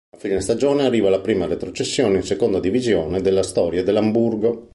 A 0.09 0.17
fine 0.17 0.41
stagione 0.41 0.83
arriva 0.83 1.11
la 1.11 1.19
prima 1.19 1.45
retrocessione 1.45 2.15
in 2.17 2.23
seconda 2.23 2.59
divisione 2.59 3.21
della 3.21 3.43
storia 3.43 3.83
dell'Amburgo. 3.83 4.69